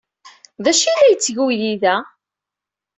[0.63, 1.95] D acu ay la yetteg uydi-a da?